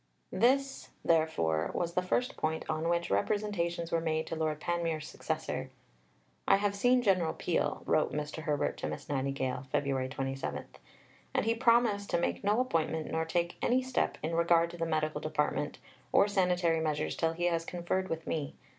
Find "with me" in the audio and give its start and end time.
18.09-18.55